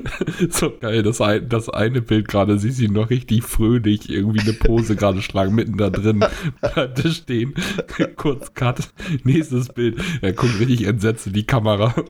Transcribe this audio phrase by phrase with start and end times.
[0.50, 4.52] so geil, das, ein, das eine Bild gerade, sie sie noch richtig fröhlich irgendwie eine
[4.52, 6.24] Pose gerade schlagen, mitten da drin,
[6.60, 7.54] da stehen,
[8.16, 8.92] kurz Cut,
[9.24, 11.94] nächstes Bild, er guckt richtig entsetzt in die Kamera.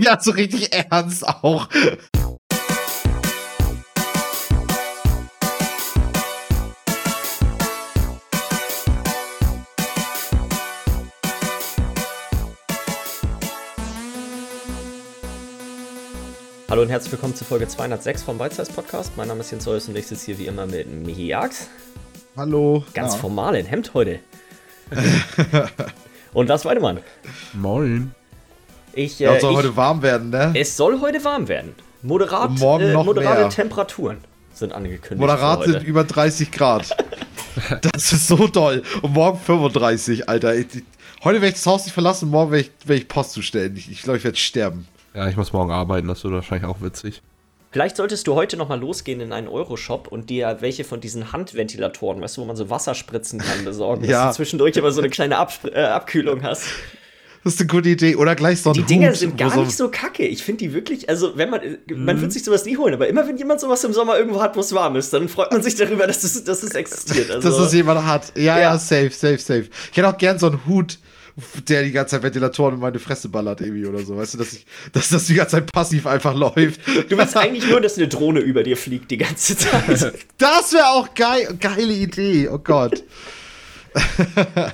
[0.00, 1.68] Ja, so richtig ernst auch.
[16.70, 19.12] Hallo und herzlich willkommen zu Folge 206 vom Bite Podcast.
[19.16, 21.70] Mein Name ist Jens Zeus und ich sitze hier wie immer mit Michi Jax.
[22.36, 22.84] Hallo.
[22.92, 23.20] Ganz ja.
[23.20, 24.18] formal in Hemd heute.
[26.34, 26.98] und Lars Weidemann.
[27.54, 28.14] Moin.
[28.92, 30.52] Ich, äh, ja, es soll ich, heute warm werden, ne?
[30.54, 31.74] Es soll heute warm werden.
[32.02, 33.48] Moderat, morgen äh, noch moderate mehr.
[33.48, 34.18] Temperaturen
[34.52, 35.20] sind angekündigt.
[35.20, 36.94] Moderat sind über 30 Grad.
[37.80, 38.82] das ist so toll.
[39.00, 40.54] Und morgen 35, Alter.
[40.54, 40.66] Ich,
[41.24, 43.74] heute werde ich das Haus nicht verlassen, morgen werde ich, werd ich Post zustellen.
[43.74, 44.86] Ich, ich glaube, ich werde sterben.
[45.14, 47.22] Ja, ich muss morgen arbeiten, das wird wahrscheinlich auch witzig.
[47.70, 52.20] Vielleicht solltest du heute nochmal losgehen in einen Euroshop und dir welche von diesen Handventilatoren,
[52.22, 54.26] weißt du, wo man so Wasser spritzen kann, besorgen, ja.
[54.26, 56.64] dass du zwischendurch immer so eine kleine Ab äh, Abkühlung hast.
[57.44, 58.16] Das ist eine gute Idee.
[58.16, 60.26] Oder gleich so ein Die Dinger Hut, sind gar so nicht so kacke.
[60.26, 62.04] Ich finde die wirklich, also wenn man, mhm.
[62.04, 64.56] man wird sich sowas nie holen, aber immer wenn jemand sowas im Sommer irgendwo hat,
[64.56, 67.30] wo es warm ist, dann freut man sich darüber, dass es, dass es existiert.
[67.30, 68.32] Also, dass es jemand hat.
[68.36, 69.68] Ja, ja, ja, safe, safe, safe.
[69.90, 70.98] Ich hätte auch gern so einen Hut,
[71.68, 74.16] der die ganze Zeit Ventilatoren in meine Fresse ballert irgendwie oder so.
[74.16, 76.80] Weißt du, dass, ich, dass das die ganze Zeit passiv einfach läuft.
[77.08, 80.14] Du willst eigentlich nur, dass eine Drohne über dir fliegt die ganze Zeit.
[80.38, 81.56] Das wäre auch geil.
[81.60, 82.48] Geile Idee.
[82.48, 83.02] Oh Gott.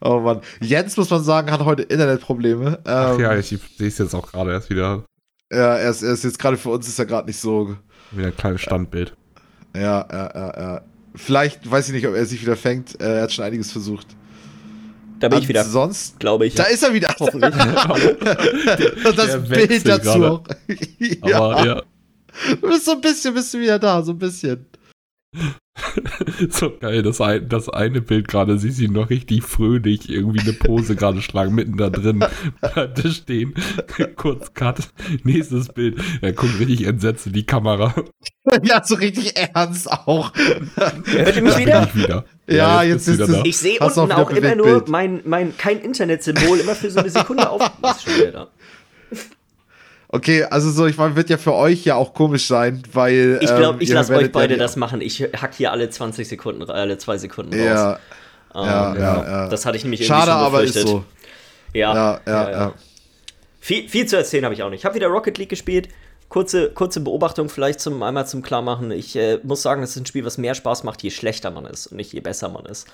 [0.00, 0.40] oh Mann.
[0.60, 2.80] Jens, muss man sagen, hat heute Internetprobleme.
[2.84, 5.04] Ach ja, ähm, ich sehe es jetzt auch gerade erst wieder.
[5.52, 7.76] Ja, er ist, er ist jetzt gerade für uns ist er gerade nicht so.
[8.12, 9.14] Wieder ein kleines Standbild.
[9.74, 10.82] Ja, ja, ja, ja.
[11.14, 13.00] Vielleicht, weiß ich nicht, ob er sich wieder fängt.
[13.00, 14.06] Er hat schon einiges versucht.
[15.20, 15.64] Da bin ich wieder.
[15.64, 16.54] Sonst, glaube ich.
[16.54, 17.14] Da ist er wieder.
[17.18, 17.54] Hoffentlich.
[19.06, 20.42] Und das Bild dazu.
[21.24, 21.36] ja.
[21.36, 21.82] Aber, ja.
[22.60, 24.66] Du bist so ein bisschen, bist du wieder da, so ein bisschen.
[26.50, 30.52] so geil, das, ein, das eine Bild gerade, sie sie noch richtig fröhlich irgendwie eine
[30.52, 32.24] Pose gerade schlagen, mitten da drin,
[32.60, 33.54] da stehen,
[34.16, 34.88] kurz Cut,
[35.24, 37.94] nächstes Bild, er guckt richtig entsetzt in die Kamera.
[38.62, 40.30] Ja, so richtig ernst auch.
[40.34, 41.88] Hört ihr mich wieder?
[41.94, 42.24] wieder?
[42.46, 43.44] Ja, ja, jetzt, jetzt ist es.
[43.44, 47.48] Ich sehe unten auch immer nur mein, mein kein Internetsymbol immer für so eine Sekunde
[47.48, 47.62] auf.
[47.62, 48.48] Ist schon wieder da?
[50.14, 53.40] Okay, also so, ich meine, wird ja für euch ja auch komisch sein, weil.
[53.40, 55.00] Ich glaube, ähm, ich lasse euch beide ja das machen.
[55.00, 57.64] Ich hack hier alle 20 Sekunden, alle zwei Sekunden raus.
[57.64, 57.98] Ja,
[58.54, 61.04] ähm, ja, ja, ja, Das hatte ich nämlich irgendwie Schade, schon aber ist so.
[61.72, 62.50] Ja, ja, ja.
[62.50, 62.72] ja.
[63.58, 64.82] Viel, viel zu erzählen habe ich auch nicht.
[64.82, 65.88] Ich habe wieder Rocket League gespielt.
[66.28, 68.92] Kurze, kurze Beobachtung vielleicht zum einmal zum Klarmachen.
[68.92, 71.66] Ich äh, muss sagen, es ist ein Spiel, was mehr Spaß macht, je schlechter man
[71.66, 72.86] ist und nicht je besser man ist.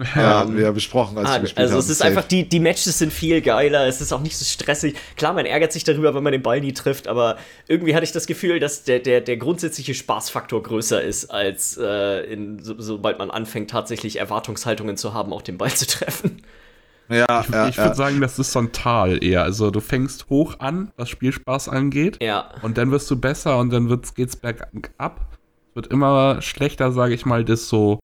[0.16, 1.80] Ja, haben wir ja besprochen, als ah, wir gespielt Also haben.
[1.80, 2.08] es ist Safe.
[2.08, 4.96] einfach, die, die Matches sind viel geiler, es ist auch nicht so stressig.
[5.16, 7.36] Klar, man ärgert sich darüber, wenn man den Ball nie trifft, aber
[7.68, 12.32] irgendwie hatte ich das Gefühl, dass der, der, der grundsätzliche Spaßfaktor größer ist, als äh,
[12.32, 16.42] in, so, sobald man anfängt, tatsächlich Erwartungshaltungen zu haben, auch den Ball zu treffen.
[17.10, 17.94] Ja, ich, ja, ich würde ja.
[17.94, 19.42] sagen, das ist so ein Tal eher.
[19.42, 22.18] Also du fängst hoch an, was Spielspaß angeht.
[22.22, 22.50] Ja.
[22.62, 25.26] Und dann wirst du besser und dann wird's, geht's bergab.
[25.70, 27.98] Es wird immer schlechter, sage ich mal, desto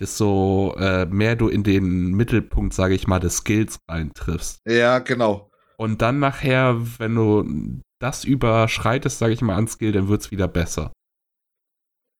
[0.00, 4.60] desto äh, mehr du in den Mittelpunkt, sage ich mal, des Skills reintriffst.
[4.66, 5.50] Ja, genau.
[5.76, 10.30] Und dann nachher, wenn du das überschreitest, sage ich mal, an Skill, dann wird es
[10.30, 10.92] wieder besser.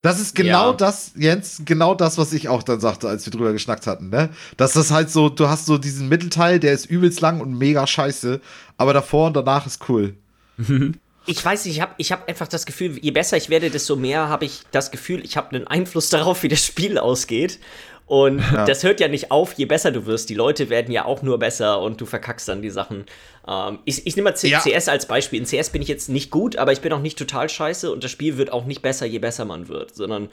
[0.03, 0.77] Das ist genau ja.
[0.77, 4.31] das, Jens, genau das, was ich auch dann sagte, als wir drüber geschnackt hatten, ne?
[4.57, 7.87] Dass das halt so, du hast so diesen Mittelteil, der ist übelst lang und mega
[7.87, 8.41] scheiße,
[8.77, 10.15] aber davor und danach ist cool.
[11.27, 13.97] ich weiß nicht, ich habe ich hab einfach das Gefühl, je besser ich werde, desto
[13.97, 17.59] mehr habe ich das Gefühl, ich habe einen Einfluss darauf, wie das Spiel ausgeht.
[18.07, 18.65] Und ja.
[18.65, 20.29] das hört ja nicht auf, je besser du wirst.
[20.31, 23.05] Die Leute werden ja auch nur besser und du verkackst dann die Sachen.
[23.49, 24.61] Ähm, ich, ich nehme mal C ja.
[24.61, 25.41] CS als Beispiel.
[25.41, 28.05] In CS bin ich jetzt nicht gut, aber ich bin auch nicht total scheiße und
[28.05, 30.29] das Spiel wird auch nicht besser, je besser man wird, sondern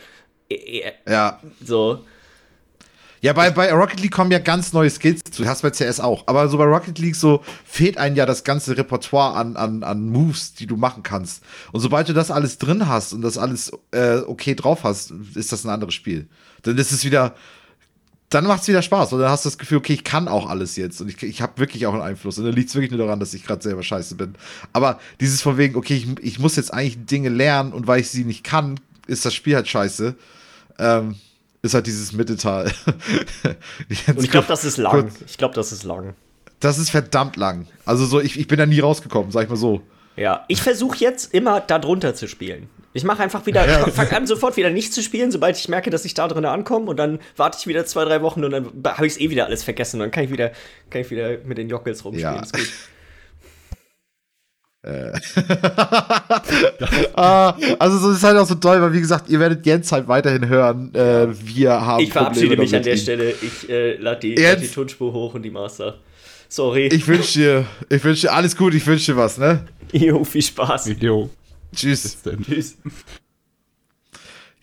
[0.49, 1.39] äh, ja.
[1.63, 2.03] so.
[3.23, 5.47] Ja, bei, bei Rocket League kommen ja ganz neue Skills zu.
[5.47, 6.23] Hast bei CS auch.
[6.27, 10.09] Aber so bei Rocket League so fehlt einem ja das ganze Repertoire an, an, an
[10.09, 11.41] Moves, die du machen kannst.
[11.71, 15.53] Und sobald du das alles drin hast und das alles äh, okay drauf hast, ist
[15.53, 16.27] das ein anderes Spiel.
[16.63, 17.33] Dann ist es wieder,
[18.27, 19.13] dann macht es wieder Spaß.
[19.13, 20.99] Und dann hast du das Gefühl, okay, ich kann auch alles jetzt.
[20.99, 22.37] Und ich, ich habe wirklich auch einen Einfluss.
[22.39, 24.35] Und dann liegt es wirklich nur daran, dass ich gerade selber scheiße bin.
[24.73, 28.09] Aber dieses von wegen, okay, ich, ich muss jetzt eigentlich Dinge lernen und weil ich
[28.09, 30.13] sie nicht kann, ist das Spiel halt scheiße.
[30.77, 31.15] Ähm,
[31.63, 32.71] ist halt dieses Mitteltal.
[34.07, 35.11] Und ich glaube, das ist lang.
[35.25, 36.13] Ich glaube, das ist lang.
[36.59, 37.67] Das ist verdammt lang.
[37.85, 39.81] Also so, ich, ich bin da nie rausgekommen, sag ich mal so.
[40.15, 42.69] Ja, ich versuche jetzt immer da drunter zu spielen.
[42.91, 43.87] Ich mache einfach wieder, ja.
[43.87, 46.89] fange an sofort wieder nicht zu spielen, sobald ich merke, dass ich da drin ankomme
[46.89, 49.45] und dann warte ich wieder zwei, drei Wochen und dann habe ich es eh wieder
[49.45, 50.51] alles vergessen und dann kann ich wieder,
[50.89, 52.35] kann ich wieder mit den Jockels rumspielen.
[52.35, 52.43] Ja.
[54.83, 55.13] Äh.
[57.13, 60.09] ah, also so ist halt auch so toll, weil wie gesagt, ihr werdet Jens halt
[60.09, 60.93] weiterhin hören.
[60.93, 62.03] Äh, wir haben.
[62.03, 62.99] Ich verabschiede mich an der ihm.
[62.99, 63.33] Stelle.
[63.41, 65.99] Ich äh, lade die, lad die Tonspur hoch und die Master.
[66.49, 66.87] Sorry.
[66.87, 69.65] Ich wünsche dir, ich wünsche dir alles gut, ich wünsche dir was, ne?
[69.93, 70.91] Jo, viel Spaß.
[70.99, 71.29] Jo.
[71.73, 72.17] Tschüss.
[72.45, 72.77] Tschüss.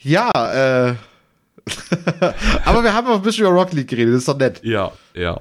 [0.01, 0.95] Ja, äh.
[2.65, 4.61] Aber wir haben auch ein bisschen über Rocket League geredet, das ist doch nett.
[4.63, 5.41] Ja, ja.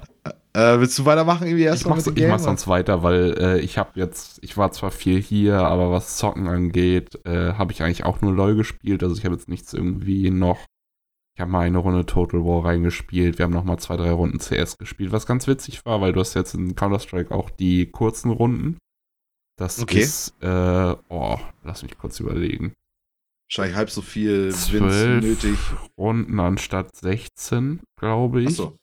[0.52, 1.98] Äh, willst du weitermachen irgendwie erstmal?
[1.98, 5.20] Ich, mach's, ich mach sonst weiter, weil äh, ich habe jetzt, ich war zwar viel
[5.22, 9.02] hier, aber was Zocken angeht, äh, habe ich eigentlich auch nur LOL gespielt.
[9.02, 10.58] Also ich habe jetzt nichts irgendwie noch.
[11.36, 13.38] Ich habe mal eine Runde Total War reingespielt.
[13.38, 16.20] Wir haben noch mal zwei, drei Runden CS gespielt, was ganz witzig war, weil du
[16.20, 18.78] hast jetzt in Counter-Strike auch die kurzen Runden.
[19.56, 20.00] Das okay.
[20.00, 22.72] ist, äh, oh, lass mich kurz überlegen.
[23.48, 25.58] Wahrscheinlich halb so viel Wins nötig.
[25.96, 28.48] Runden anstatt 16, glaube ich.
[28.48, 28.76] Ach so.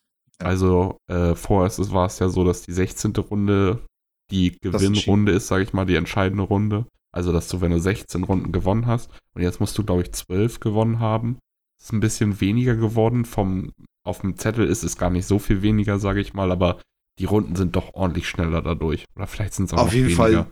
[0.44, 3.14] Also äh, vorher war es ja so, dass die 16.
[3.16, 3.84] Runde
[4.32, 6.86] die Gewinnrunde ist, sage ich mal, die entscheidende Runde.
[7.14, 10.12] Also, dass du, wenn du 16 Runden gewonnen hast, und jetzt musst du, glaube ich,
[10.12, 11.40] 12 gewonnen haben.
[11.82, 13.26] Ist ein bisschen weniger geworden.
[13.26, 13.72] Vom,
[14.06, 16.82] auf dem Zettel ist es gar nicht so viel weniger, sage ich mal, aber
[17.20, 19.06] die Runden sind doch ordentlich schneller dadurch.
[19.16, 20.46] Oder vielleicht sind es auch Auf jeden weniger.
[20.46, 20.48] Fall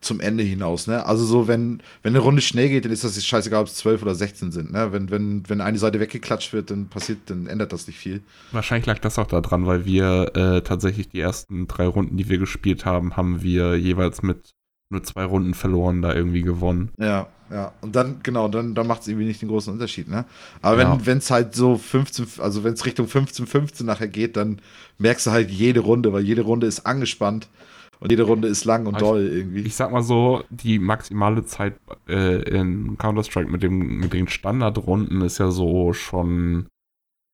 [0.00, 1.06] zum Ende hinaus, ne?
[1.06, 4.02] Also so, wenn, wenn eine Runde schnell geht, dann ist das scheißegal, ob es 12
[4.02, 4.92] oder 16 sind, ne?
[4.92, 8.22] Wenn, wenn, wenn eine Seite weggeklatscht wird, dann passiert, dann ändert das nicht viel.
[8.52, 12.38] Wahrscheinlich lag das auch daran, weil wir äh, tatsächlich die ersten drei Runden, die wir
[12.38, 14.54] gespielt haben, haben wir jeweils mit
[14.90, 16.92] nur zwei Runden verloren, da irgendwie gewonnen.
[16.98, 17.72] Ja, ja.
[17.80, 20.24] Und dann, genau, dann, dann macht es irgendwie nicht den großen Unterschied, ne?
[20.62, 20.98] Aber ja.
[21.04, 24.60] wenn es halt so 15, also wenn es Richtung 15, 15 nachher geht, dann
[24.98, 27.48] merkst du halt jede Runde, weil jede Runde ist angespannt.
[27.98, 29.62] Und jede Runde ist lang und doll irgendwie.
[29.62, 35.38] Ich sag mal so, die maximale Zeit äh, in Counter-Strike mit, mit den Standardrunden ist
[35.38, 36.66] ja so schon.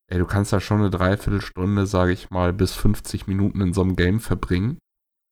[0.09, 3.81] Ey, du kannst ja schon eine Dreiviertelstunde, sage ich mal, bis 50 Minuten in so
[3.81, 4.79] einem Game verbringen.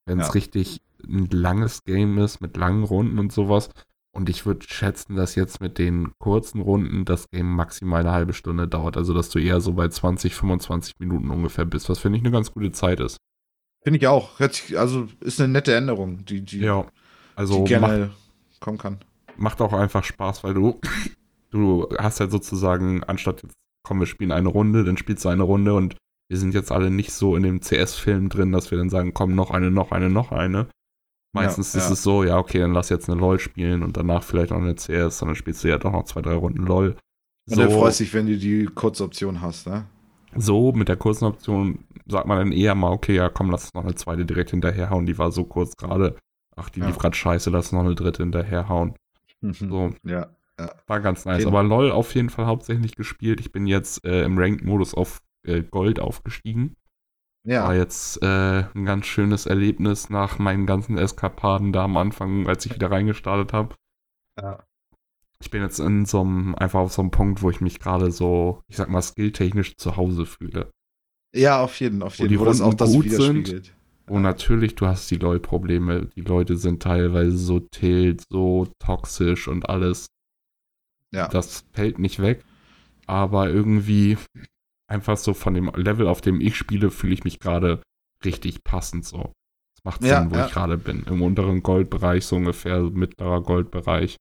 [0.06, 0.32] Wenn es ja.
[0.32, 3.70] richtig ein langes Game ist, mit langen Runden und sowas.
[4.12, 8.32] Und ich würde schätzen, dass jetzt mit den kurzen Runden das Game maximal eine halbe
[8.32, 8.96] Stunde dauert.
[8.96, 12.32] Also, dass du eher so bei 20, 25 Minuten ungefähr bist, was finde ich eine
[12.32, 13.18] ganz gute Zeit ist.
[13.82, 14.38] Finde ich auch.
[14.40, 16.86] Also ist eine nette Änderung, die, die, ja,
[17.34, 18.98] also die gerne macht, kommen kann.
[19.36, 20.80] Macht auch einfach Spaß, weil du,
[21.50, 25.42] du hast halt sozusagen, anstatt jetzt, komm, wir spielen eine Runde, dann spielst du eine
[25.42, 25.96] Runde und
[26.28, 29.34] wir sind jetzt alle nicht so in dem CS-Film drin, dass wir dann sagen, komm,
[29.34, 30.68] noch eine, noch eine, noch eine.
[31.32, 31.92] Meistens ja, ist ja.
[31.92, 34.74] es so, ja, okay, dann lass jetzt eine LOL spielen und danach vielleicht noch eine
[34.74, 36.96] CS, und dann spielst du ja doch noch zwei, drei Runden LOL.
[37.48, 39.86] Und so, dann freust dich, wenn du die kurze Option hast, ne?
[40.36, 41.80] So, mit der kurzen Option
[42.10, 45.06] sagt man dann eher mal, okay, ja, komm, lass noch eine zweite direkt hinterherhauen.
[45.06, 46.16] Die war so kurz gerade.
[46.56, 46.86] Ach, die ja.
[46.86, 48.94] lief gerade scheiße, lass noch eine dritte hinterherhauen.
[49.40, 49.52] Mhm.
[49.52, 49.90] So.
[50.04, 50.28] Ja,
[50.58, 50.70] ja.
[50.86, 51.46] War ganz nice.
[51.46, 53.40] Aber LOL auf jeden Fall hauptsächlich gespielt.
[53.40, 56.76] Ich bin jetzt äh, im Ranked-Modus auf äh, Gold aufgestiegen.
[57.44, 57.64] Ja.
[57.64, 62.66] War jetzt äh, ein ganz schönes Erlebnis nach meinen ganzen Eskapaden da am Anfang, als
[62.66, 63.74] ich wieder reingestartet habe.
[64.38, 64.62] Ja.
[65.42, 68.10] Ich bin jetzt in so einem, einfach auf so einem Punkt, wo ich mich gerade
[68.10, 70.70] so, ich sag mal, skilltechnisch zu Hause fühle.
[71.34, 72.26] Ja, auf jeden, auf jeden.
[72.26, 73.72] Wo die Runden auch das gut sind.
[74.08, 76.06] Und natürlich, du hast die LOL-Probleme.
[76.16, 80.06] Die Leute sind teilweise so tilt, so toxisch und alles.
[81.12, 81.28] Ja.
[81.28, 82.44] Das fällt nicht weg.
[83.06, 84.18] Aber irgendwie
[84.88, 87.82] einfach so von dem Level, auf dem ich spiele, fühle ich mich gerade
[88.24, 89.32] richtig passend so.
[89.76, 90.46] Es macht Sinn, ja, wo ja.
[90.46, 91.04] ich gerade bin.
[91.04, 94.16] Im unteren Goldbereich, so ungefähr mittlerer Goldbereich.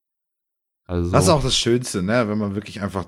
[0.87, 2.27] Also, das ist auch das Schönste, ne?
[2.27, 3.05] Wenn man wirklich einfach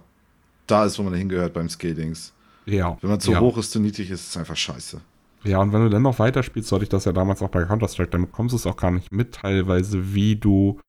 [0.68, 2.34] da ist, wo man hingehört beim Skatings.
[2.66, 2.98] Ja.
[3.02, 3.40] Wenn man zu ja.
[3.40, 5.02] hoch ist, zu niedrig ist, ist es einfach scheiße.
[5.44, 8.12] Ja, und wenn du dann noch weiterspielst, sollte ich das ja damals auch bei Counter-Strike,
[8.12, 10.80] dann bekommst du es auch gar nicht mit, teilweise, wie du,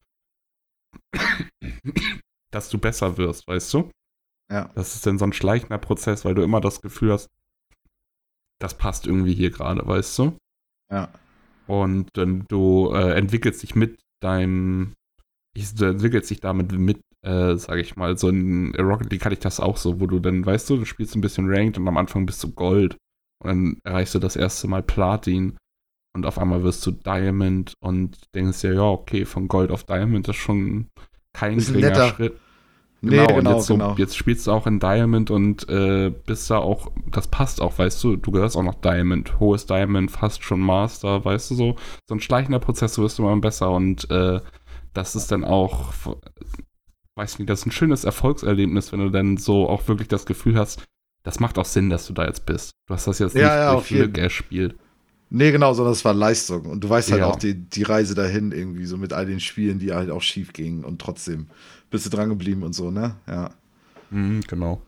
[2.50, 3.90] dass du besser wirst, weißt du?
[4.50, 4.70] Ja.
[4.74, 7.30] Das ist dann so ein schleichender Prozess, weil du immer das Gefühl hast,
[8.60, 10.36] das passt irgendwie hier gerade, weißt du?
[10.90, 11.10] Ja.
[11.66, 14.92] Und dann du äh, entwickelst dich mit deinem,
[15.54, 19.40] du entwickelst dich damit mit äh, sage ich mal, so in Rocket League hatte ich
[19.40, 21.96] das auch so, wo du dann, weißt du, du spielst ein bisschen Ranked und am
[21.96, 22.96] Anfang bist du Gold
[23.42, 25.56] und dann erreichst du das erste Mal Platin
[26.14, 30.28] und auf einmal wirst du Diamond und denkst dir, ja, okay, von Gold auf Diamond
[30.28, 30.88] ist schon
[31.32, 32.38] kein ist geringer Schritt.
[33.00, 33.94] Genau, nee, genau, und jetzt, so, genau.
[33.96, 38.02] jetzt spielst du auch in Diamond und äh, bist da auch, das passt auch, weißt
[38.04, 41.76] du, du gehörst auch noch Diamond, hohes Diamond, fast schon Master, weißt du so,
[42.08, 44.40] so ein schleichender Prozess, du wirst immer besser und äh,
[44.92, 45.92] das ist dann auch
[47.16, 50.56] weiß nicht, das ist ein schönes Erfolgserlebnis, wenn du dann so auch wirklich das Gefühl
[50.56, 50.82] hast,
[51.22, 52.72] das macht auch Sinn, dass du da jetzt bist.
[52.86, 54.74] Du hast das jetzt ja, nicht ja, durch Glück erspielt.
[55.30, 56.66] Nee, genau, sondern es war Leistung.
[56.66, 57.26] Und du weißt halt ja.
[57.26, 60.52] auch die, die Reise dahin irgendwie, so mit all den Spielen, die halt auch schief
[60.52, 61.46] gingen und trotzdem
[61.90, 63.16] bist du dran geblieben und so, ne?
[63.26, 63.50] Ja.
[64.10, 64.82] Mhm, genau.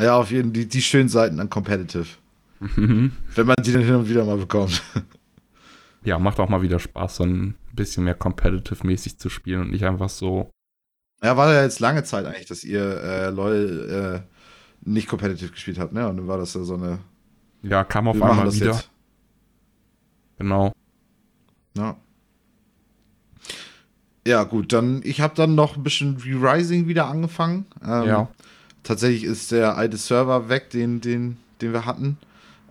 [0.00, 2.06] Ja, auf jeden Fall die, die schönen Seiten an Competitive.
[2.60, 3.12] Mhm.
[3.34, 4.82] Wenn man die dann hin und wieder mal bekommt.
[6.04, 9.70] Ja, macht auch mal wieder Spaß, so ein ein bisschen mehr competitive-mäßig zu spielen und
[9.70, 10.50] nicht einfach so.
[11.22, 15.78] Ja, war ja jetzt lange Zeit eigentlich, dass ihr äh, LOL äh, nicht competitive gespielt
[15.78, 16.08] habt, ne?
[16.08, 16.98] Und dann war das ja so eine.
[17.62, 18.66] Ja, kam auf einmal wieder.
[18.66, 18.88] Jetzt.
[20.38, 20.72] Genau.
[21.76, 21.96] Ja.
[24.26, 27.66] Ja, gut, dann, ich habe dann noch ein bisschen Re-Rising wieder angefangen.
[27.82, 28.28] Ähm, ja.
[28.82, 32.18] Tatsächlich ist der alte Server weg, den, den, den wir hatten.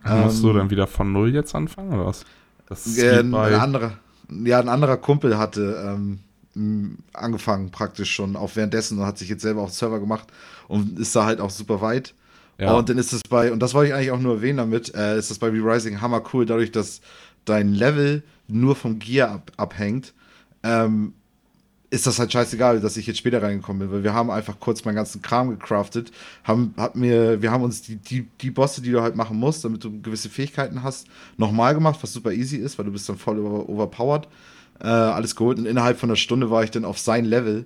[0.03, 2.25] Musst ähm, du dann wieder von Null jetzt anfangen, oder was?
[2.67, 3.93] Das äh, ein, anderer,
[4.29, 6.19] ja, ein anderer Kumpel hatte ähm,
[7.13, 10.27] angefangen praktisch schon auch währenddessen und hat sich jetzt selber auf den Server gemacht
[10.67, 12.13] und ist da halt auch super weit.
[12.57, 12.73] Ja.
[12.73, 15.17] Und dann ist es bei, und das wollte ich eigentlich auch nur erwähnen damit, äh,
[15.17, 17.01] ist das bei Re-Rising hammer cool, dadurch, dass
[17.45, 20.13] dein Level nur vom Gear ab, abhängt,
[20.63, 21.13] ähm,
[21.89, 24.83] ist das halt scheißegal, dass ich jetzt später reingekommen bin, weil wir haben einfach kurz
[24.83, 26.11] meinen ganzen Kram gecraftet,
[26.43, 29.63] haben, hat mir, wir haben uns die, die, die Bosse, die du halt machen musst,
[29.63, 33.17] damit du gewisse Fähigkeiten hast, nochmal gemacht, was super easy ist, weil du bist dann
[33.17, 34.27] voll over, overpowered.
[34.81, 37.65] Äh, alles geholt und innerhalb von einer Stunde war ich dann auf sein Level.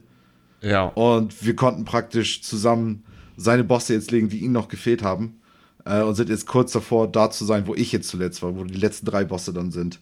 [0.61, 0.85] Ja.
[0.85, 3.03] Und wir konnten praktisch zusammen
[3.35, 5.41] seine Bosse jetzt legen, die ihm noch gefehlt haben.
[5.85, 8.63] Äh, und sind jetzt kurz davor, da zu sein, wo ich jetzt zuletzt war, wo
[8.63, 9.99] die letzten drei Bosse dann sind.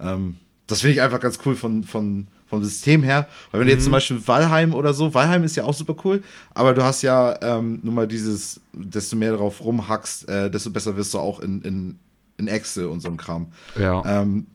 [0.00, 0.36] Ähm,
[0.66, 3.26] das finde ich einfach ganz cool von, von, vom System her.
[3.50, 3.96] Weil wenn du jetzt zum mhm.
[3.96, 6.22] Beispiel Valheim oder so, Valheim ist ja auch super cool,
[6.54, 10.96] aber du hast ja ähm, nur mal dieses, desto mehr darauf rumhackst, äh, desto besser
[10.96, 11.98] wirst du auch in, in,
[12.36, 13.48] in Excel und so ein Kram.
[13.78, 14.02] Ja.
[14.04, 14.46] Ähm,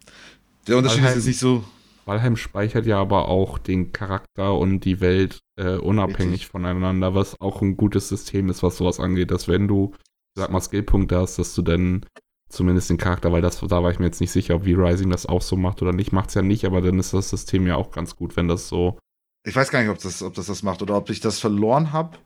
[0.67, 1.63] der Unterschied Valheim, ist nicht so.
[2.05, 6.47] Valheim speichert ja aber auch den Charakter und die Welt äh, unabhängig Richtig.
[6.47, 9.93] voneinander, was auch ein gutes System ist, was sowas angeht, dass wenn du,
[10.35, 12.05] sag mal, Skillpunkte hast, dass du dann
[12.49, 15.25] zumindest den Charakter, weil das, da war ich mir jetzt nicht sicher, ob V-Rising das
[15.25, 16.11] auch so macht oder nicht.
[16.11, 18.67] Macht es ja nicht, aber dann ist das System ja auch ganz gut, wenn das
[18.67, 18.97] so.
[19.45, 21.91] Ich weiß gar nicht, ob das, ob das das macht oder ob ich das verloren
[21.91, 22.17] habe,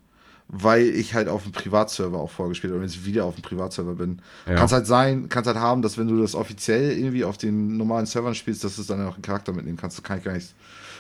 [0.50, 3.96] weil ich halt auf dem Privatserver auch vorgespielt habe und jetzt wieder auf dem Privatserver
[3.96, 4.22] bin.
[4.46, 4.56] Ja.
[4.56, 7.38] Kann es halt sein, kann es halt haben, dass wenn du das offiziell irgendwie auf
[7.38, 9.98] den normalen Servern spielst, dass du dann auch einen Charakter mitnehmen kannst.
[9.98, 10.54] Das kann ich gar nicht.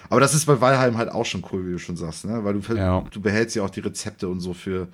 [0.09, 2.43] Aber das ist bei Valheim halt auch schon cool, wie du schon sagst, ne?
[2.43, 3.03] Weil du, ja.
[3.09, 4.87] du behältst ja auch die Rezepte und so für,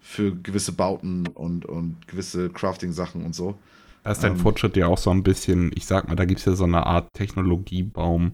[0.00, 3.58] für gewisse Bauten und, und gewisse Crafting-Sachen und so.
[4.04, 6.40] Da ist dein ähm, Fortschritt ja auch so ein bisschen, ich sag mal, da gibt
[6.40, 8.32] es ja so eine Art Technologiebaum,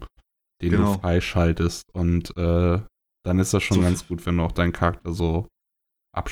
[0.63, 0.95] den genau.
[0.95, 1.85] du freischaltest.
[1.93, 2.79] Und äh,
[3.25, 5.49] dann ist das schon so ganz gut, wenn du auch deinen Charakter so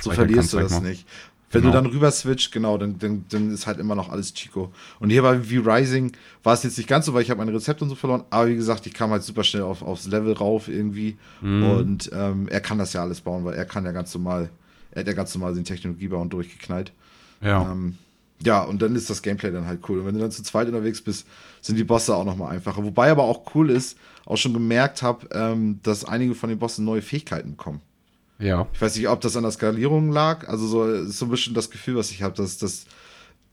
[0.01, 1.07] so verlierst du das nicht.
[1.53, 1.75] Wenn genau.
[1.75, 4.73] du dann rüber switcht, genau, dann, dann, dann ist halt immer noch alles Chico.
[5.01, 6.13] Und hier bei V-Rising
[6.43, 8.25] war es jetzt nicht ganz so, weil ich habe mein Rezept und so verloren.
[8.31, 11.19] Aber wie gesagt, ich kam halt super schnell auf, aufs Level rauf irgendwie.
[11.43, 11.63] Mm.
[11.63, 14.49] Und ähm, er kann das ja alles bauen, weil er kann ja ganz normal,
[14.93, 16.93] er hat ja ganz normal den Technologiebauen durchgeknallt.
[17.43, 17.71] Ja.
[17.71, 17.99] Ähm,
[18.43, 19.99] ja, und dann ist das Gameplay dann halt cool.
[19.99, 21.27] Und wenn du dann zu zweit unterwegs bist,
[21.61, 22.83] sind die Bosse auch nochmal einfacher.
[22.83, 26.87] Wobei aber auch cool ist, auch schon gemerkt habe, ähm, dass einige von den Bossen
[26.87, 27.83] neue Fähigkeiten bekommen.
[28.43, 28.67] Ja.
[28.73, 30.49] Ich weiß nicht, ob das an der Skalierung lag.
[30.49, 32.87] Also so ist so ein bisschen das Gefühl, was ich habe, dass das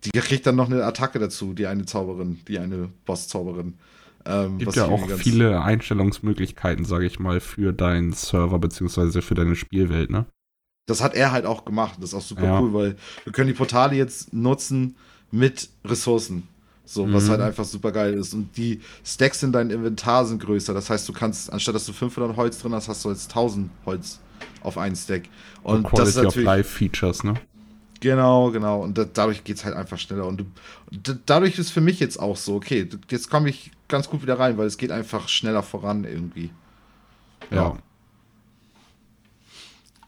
[0.03, 3.73] die kriegt dann noch eine Attacke dazu, die eine Zauberin, die eine Boss-Zauberin.
[4.25, 9.57] Ähm, gibt ja auch viele Einstellungsmöglichkeiten, sage ich mal, für deinen Server beziehungsweise für deine
[9.57, 10.25] Spielwelt, ne?
[10.89, 11.95] das hat er halt auch gemacht.
[11.99, 12.59] Das ist auch super ja.
[12.59, 14.95] cool, weil wir können die Portale jetzt nutzen
[15.31, 16.47] mit Ressourcen.
[16.83, 17.13] So, mhm.
[17.13, 18.33] was halt einfach super geil ist.
[18.33, 20.73] Und die Stacks in deinem Inventar sind größer.
[20.73, 23.69] Das heißt, du kannst, anstatt dass du 500 Holz drin hast, hast du jetzt 1000
[23.85, 24.19] Holz
[24.61, 25.23] auf einen Stack.
[25.63, 26.45] Und, Und das ist natürlich.
[26.45, 27.35] Live-Features, ne?
[28.01, 28.81] Genau, genau.
[28.81, 30.25] Und da, dadurch geht es halt einfach schneller.
[30.25, 30.45] Und,
[30.91, 34.39] du, dadurch ist für mich jetzt auch so, okay, jetzt komme ich ganz gut wieder
[34.39, 36.49] rein, weil es geht einfach schneller voran irgendwie.
[37.51, 37.77] Ja.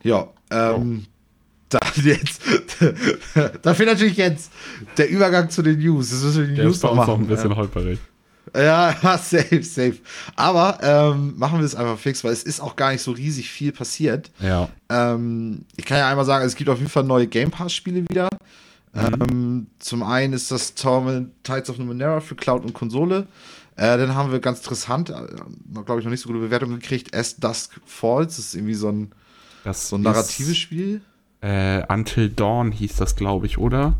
[0.03, 1.05] Ja, ja ähm,
[1.69, 2.41] da jetzt,
[3.61, 4.51] da fehlt natürlich jetzt
[4.97, 6.09] der Übergang zu den News.
[6.09, 7.21] Das müssen wir die der News ist noch machen.
[7.21, 7.57] ein bisschen ja.
[7.57, 7.99] holperig.
[8.55, 9.97] Ja, safe, safe.
[10.35, 13.49] Aber ähm, machen wir es einfach fix, weil es ist auch gar nicht so riesig
[13.49, 14.29] viel passiert.
[14.39, 14.67] Ja.
[14.89, 18.29] Ähm, ich kann ja einmal sagen, es gibt auf jeden Fall neue Game Pass-Spiele wieder.
[18.93, 19.21] Mhm.
[19.29, 23.27] Ähm, zum einen ist das Torment Tides of Numenera für Cloud und Konsole.
[23.77, 25.13] Äh, dann haben wir ganz interessant, äh,
[25.85, 28.35] glaube ich, noch nicht so gute Bewertungen gekriegt, As Dusk Falls.
[28.35, 29.11] Das ist irgendwie so ein
[29.63, 31.01] das so ein narratives ist, Spiel?
[31.41, 33.93] Äh, Until Dawn hieß das, glaube ich, oder?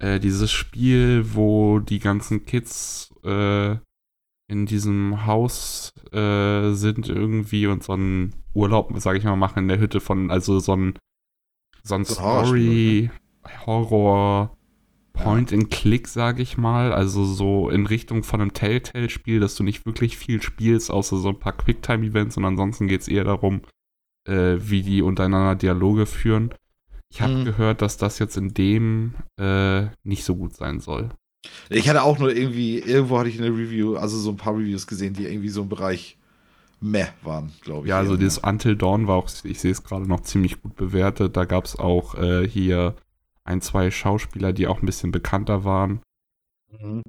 [0.00, 3.76] Äh, dieses Spiel, wo die ganzen Kids äh,
[4.52, 9.68] in diesem Haus äh, sind irgendwie und so einen Urlaub, sage ich mal, machen in
[9.68, 10.94] der Hütte von, also so ein,
[11.82, 13.10] so ein Story,
[13.66, 14.54] Horror,
[15.14, 16.92] Point and Click, sage ich mal.
[16.92, 21.30] Also so in Richtung von einem Telltale-Spiel, dass du nicht wirklich viel spielst, außer so
[21.30, 23.62] ein paar Quicktime-Events und ansonsten geht es eher darum,
[24.28, 26.52] äh, wie die untereinander Dialoge führen.
[27.10, 27.44] Ich habe mhm.
[27.46, 31.08] gehört, dass das jetzt in dem äh, nicht so gut sein soll.
[31.70, 34.86] Ich hatte auch nur irgendwie, irgendwo hatte ich eine Review, also so ein paar Reviews
[34.86, 36.16] gesehen, die irgendwie so im Bereich
[36.80, 37.90] meh waren, glaube ich.
[37.90, 41.36] Ja, also dieses Until Dawn war auch, ich sehe es gerade noch ziemlich gut bewertet.
[41.36, 42.94] Da gab es auch äh, hier
[43.44, 46.00] ein, zwei Schauspieler, die auch ein bisschen bekannter waren.
[46.70, 47.02] Mhm.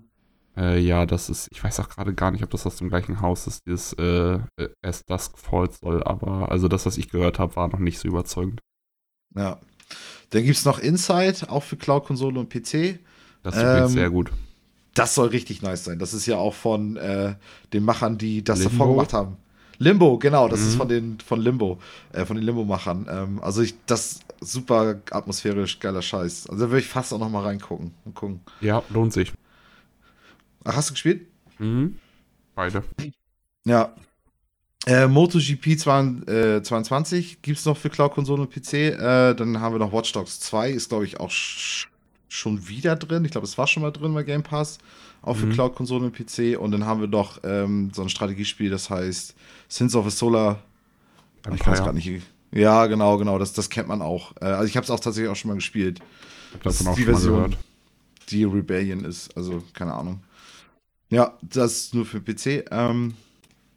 [0.56, 3.22] Äh, ja, das ist, ich weiß auch gerade gar nicht, ob das aus dem gleichen
[3.22, 4.40] Haus ist, dieses äh,
[4.84, 8.08] As Dusk Falls soll, aber also das, was ich gehört habe, war noch nicht so
[8.08, 8.60] überzeugend.
[9.36, 9.60] Ja.
[10.30, 13.00] Dann gibt es noch Inside, auch für Cloud-Konsole und PC.
[13.44, 14.32] Das ist ähm, sehr gut.
[14.94, 16.00] Das soll richtig nice sein.
[16.00, 17.36] Das ist ja auch von äh,
[17.74, 18.72] den Machern, die das Limbo?
[18.72, 19.38] davor gemacht haben.
[19.80, 20.68] Limbo, genau, das mhm.
[20.68, 21.80] ist von den von Limbo,
[22.14, 23.08] äh, von den Limbo-Machern.
[23.10, 26.48] Ähm, also ich, das super atmosphärisch geiler Scheiß.
[26.48, 28.42] Also da würde ich fast auch noch mal reingucken und gucken.
[28.62, 29.34] Ja, lohnt sich.
[30.64, 31.28] Ach, hast du gespielt?
[31.60, 31.98] Mhm.
[32.56, 32.84] Beide.
[33.66, 33.94] Ja.
[34.86, 38.74] Äh, MotoGP 22 gibt es noch für Cloud-Konsole und PC.
[38.74, 41.32] Äh, dann haben wir noch Watch Dogs 2, ist glaube ich auch
[42.34, 43.24] schon wieder drin.
[43.26, 44.80] Ich glaube, es war schon mal drin bei Game Pass.
[45.22, 45.54] Auch für mhm.
[45.54, 46.60] Cloud-Konsole und PC.
[46.60, 49.36] Und dann haben wir noch ähm, so ein Strategiespiel, das heißt
[49.70, 50.60] Sins of a Solar.
[51.44, 51.56] Empire.
[51.56, 52.24] Ich weiß gerade nicht.
[52.52, 53.38] Ja, genau, genau.
[53.38, 54.34] Das, das kennt man auch.
[54.42, 56.00] Äh, also ich habe es auch tatsächlich auch schon mal gespielt.
[56.56, 57.64] Ich davon auch die schon Version, mal gehört.
[58.30, 59.38] Die Rebellion ist.
[59.38, 60.24] Also keine Ahnung.
[61.10, 62.66] Ja, das nur für PC.
[62.72, 63.14] Ähm,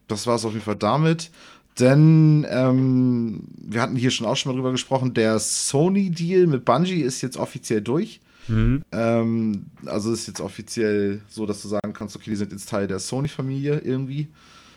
[0.09, 1.31] das war es auf jeden Fall damit.
[1.79, 7.03] Denn ähm, wir hatten hier schon auch schon mal drüber gesprochen, der Sony-Deal mit Bungie
[7.03, 8.21] ist jetzt offiziell durch.
[8.49, 8.85] Mhm.
[8.93, 12.87] Ähm, also ist jetzt offiziell so, dass du sagen kannst, okay, die sind jetzt Teil
[12.87, 14.29] der Sony-Familie irgendwie.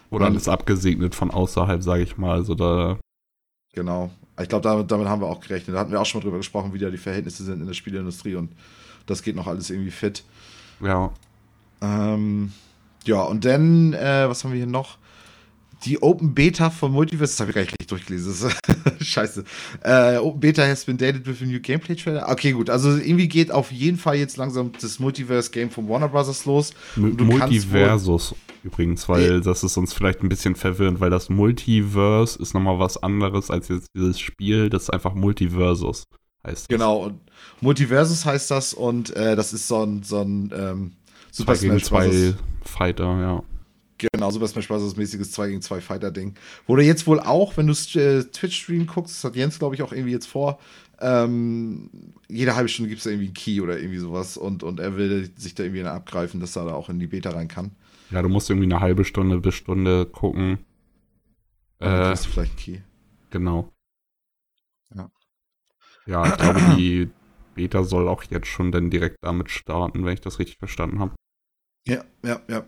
[0.10, 2.38] Oder alles abgesegnet von außerhalb, sage ich mal.
[2.38, 3.00] Also da.
[3.74, 4.12] Genau.
[4.42, 5.76] Ich glaube, damit, damit haben wir auch gerechnet.
[5.76, 7.74] Da hatten wir auch schon mal drüber gesprochen, wie da die Verhältnisse sind in der
[7.74, 8.52] Spieleindustrie und
[9.06, 10.24] das geht noch alles irgendwie fit.
[10.82, 11.12] Ja.
[11.82, 12.54] Ähm,
[13.06, 14.98] ja, und dann, äh, was haben wir hier noch?
[15.86, 18.52] Die Open Beta von Multiverse, das habe ich gar nicht richtig durchgelesen.
[19.02, 19.44] Scheiße.
[19.84, 22.28] Äh, Open Beta has been dated with a new Gameplay Trailer.
[22.30, 22.70] Okay, gut.
[22.70, 26.46] Also irgendwie geht auf jeden Fall jetzt langsam das Multiverse Game von Warner Bros.
[26.46, 26.74] los.
[26.96, 32.54] M Multiversus übrigens, weil das ist uns vielleicht ein bisschen verwirrend, weil das Multiverse ist
[32.54, 36.04] nochmal was anderes als jetzt dieses Spiel, das ist einfach Multiversus
[36.46, 36.64] heißt.
[36.64, 36.68] Das.
[36.68, 37.20] Genau, und
[37.62, 40.92] Multiversus heißt das und äh, das ist so ein, so ein ähm,
[41.32, 42.06] Super zwei Smash Bros.
[42.06, 42.34] Zwei
[42.64, 43.44] Fighter, ja.
[44.00, 44.96] Genau, Super Smash Bros.
[44.96, 46.36] mäßiges 2 gegen 2 Fighter-Ding.
[46.66, 49.82] Wo du jetzt wohl auch, wenn du äh, Twitch-Stream guckst, das hat Jens, glaube ich,
[49.82, 50.60] auch irgendwie jetzt vor,
[51.02, 51.90] ähm,
[52.28, 54.98] jede halbe Stunde gibt es da irgendwie einen Key oder irgendwie sowas und, und er
[54.98, 57.72] will sich da irgendwie abgreifen, dass er da auch in die Beta rein kann.
[58.12, 60.60] Ja, du musst irgendwie eine halbe Stunde bis Stunde gucken.
[61.80, 62.80] Dann äh, du vielleicht einen Key.
[63.30, 63.72] Genau.
[64.96, 65.12] Ja.
[66.06, 67.10] Ja, ich glaube, die
[67.56, 71.14] Beta soll auch jetzt schon dann direkt damit starten, wenn ich das richtig verstanden habe.
[71.88, 72.66] Ja, ja, ja.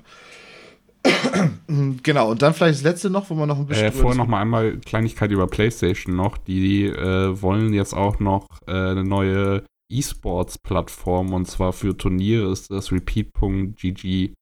[2.03, 3.87] genau, und dann vielleicht das letzte noch, wo man noch ein bisschen.
[3.87, 6.37] Äh, vorher noch mal einmal Kleinigkeit über PlayStation noch.
[6.37, 12.71] Die äh, wollen jetzt auch noch äh, eine neue E-Sports-Plattform und zwar für Turniere ist
[12.71, 14.33] das Repeat.gg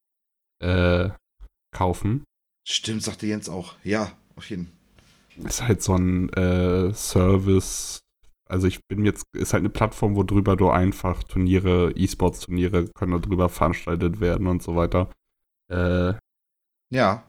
[0.61, 1.09] äh,
[1.75, 2.23] kaufen.
[2.67, 3.73] Stimmt, sagte Jens auch.
[3.83, 4.65] Ja, auf jeden
[5.35, 5.45] Fall.
[5.47, 8.01] Ist halt so ein äh, Service,
[8.45, 13.21] also ich bin jetzt, ist halt eine Plattform, wo drüber du einfach Turniere, E-Sports-Turniere können
[13.21, 15.09] darüber veranstaltet werden und so weiter.
[15.71, 16.15] Äh,
[16.89, 17.23] ja.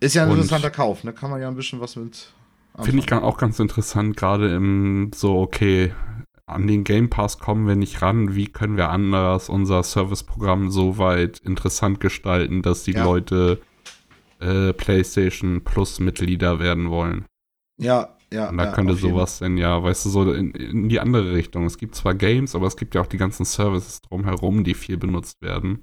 [0.00, 1.12] Ist ja ein interessanter Kauf, ne?
[1.12, 2.32] Kann man ja ein bisschen was mit.
[2.80, 5.92] Finde ich auch ganz interessant, gerade im so, okay,
[6.46, 10.98] an den Game Pass kommen wir nicht ran, wie können wir anders unser Serviceprogramm so
[10.98, 13.04] weit interessant gestalten, dass die ja.
[13.04, 13.60] Leute
[14.40, 17.26] äh, PlayStation Plus Mitglieder werden wollen.
[17.78, 21.00] Ja, ja, und da ja, könnte sowas denn ja, weißt du, so in, in, die
[21.00, 21.66] andere Richtung.
[21.66, 24.96] Es gibt zwar Games, aber es gibt ja auch die ganzen Services drumherum, die viel
[24.96, 25.82] benutzt werden.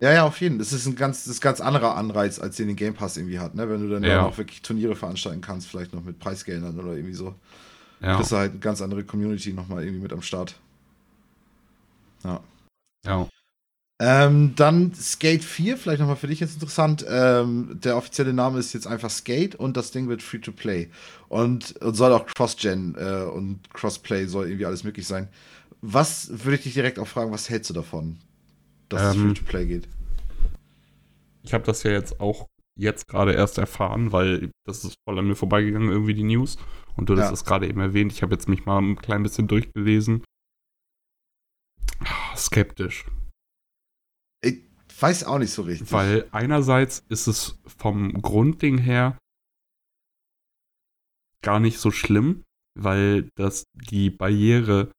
[0.00, 0.64] Ja, ja, auf jeden Fall.
[0.64, 3.38] Das ist ein ganz, das ist ganz anderer Anreiz, als den den Game Pass irgendwie
[3.38, 3.68] hat, ne?
[3.68, 4.24] Wenn du dann ja.
[4.24, 7.34] auch wirklich Turniere veranstalten kannst, vielleicht noch mit Preisgeldern oder irgendwie so.
[8.00, 8.16] Ja.
[8.16, 10.54] Das ist halt eine ganz andere Community nochmal irgendwie mit am Start.
[12.24, 12.40] Ja.
[13.04, 13.28] Ja.
[14.02, 17.04] Ähm, dann Skate 4, vielleicht nochmal für dich jetzt interessant.
[17.06, 20.88] Ähm, der offizielle Name ist jetzt einfach Skate und das Ding wird free to play.
[21.28, 25.28] Und, und soll auch Cross-Gen äh, und Crossplay soll irgendwie alles möglich sein.
[25.82, 28.16] Was würde ich dich direkt auch fragen, was hältst du davon,
[28.90, 29.88] dass ähm, es free to play geht?
[31.42, 32.46] Ich habe das ja jetzt auch
[32.78, 36.56] jetzt gerade erst erfahren, weil das ist voll an mir vorbeigegangen, irgendwie die News.
[36.96, 38.12] Und du hast es gerade eben erwähnt.
[38.12, 40.22] Ich habe jetzt mich mal ein klein bisschen durchgelesen.
[42.00, 43.06] Ah, skeptisch
[45.02, 45.92] weiß auch nicht so richtig.
[45.92, 49.18] Weil einerseits ist es vom Grundding her
[51.42, 52.44] gar nicht so schlimm,
[52.78, 54.92] weil das die Barriere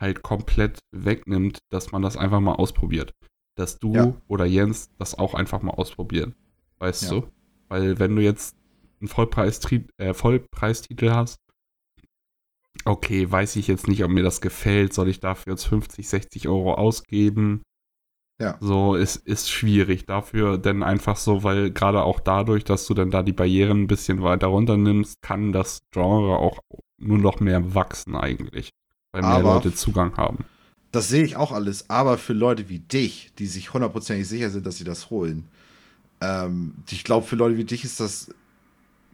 [0.00, 3.12] halt komplett wegnimmt, dass man das einfach mal ausprobiert.
[3.58, 4.14] Dass du ja.
[4.28, 6.34] oder Jens das auch einfach mal ausprobieren.
[6.78, 7.10] Weißt ja.
[7.10, 7.26] du?
[7.68, 8.56] Weil wenn du jetzt
[9.00, 11.38] einen Vollpreistitel, äh, Vollpreistitel hast,
[12.84, 16.48] okay, weiß ich jetzt nicht, ob mir das gefällt, soll ich dafür jetzt 50, 60
[16.48, 17.62] Euro ausgeben?
[18.40, 18.56] Ja.
[18.60, 23.10] So ist, ist schwierig dafür, denn einfach so, weil gerade auch dadurch, dass du dann
[23.10, 26.60] da die Barrieren ein bisschen weiter runter nimmst, kann das Genre auch
[26.98, 28.70] nur noch mehr wachsen eigentlich,
[29.10, 30.44] weil mehr Aber, Leute Zugang haben.
[30.92, 34.64] Das sehe ich auch alles, aber für Leute wie dich, die sich hundertprozentig sicher sind,
[34.66, 35.44] dass sie das holen,
[36.20, 38.30] ähm, ich glaube, für Leute wie dich ist das,